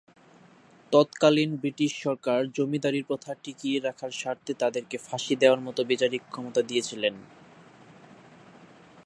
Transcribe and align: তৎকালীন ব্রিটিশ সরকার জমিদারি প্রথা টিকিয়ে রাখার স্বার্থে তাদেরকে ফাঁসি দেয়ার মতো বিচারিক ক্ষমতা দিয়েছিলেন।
তৎকালীন 0.91 1.51
ব্রিটিশ 1.55 1.91
সরকার 2.03 2.39
জমিদারি 2.57 3.01
প্রথা 3.03 3.31
টিকিয়ে 3.43 3.77
রাখার 3.79 4.11
স্বার্থে 4.11 4.53
তাদেরকে 4.61 4.97
ফাঁসি 4.97 5.33
দেয়ার 5.35 5.59
মতো 5.67 5.81
বিচারিক 5.91 6.23
ক্ষমতা 6.29 6.61
দিয়েছিলেন। 6.69 7.15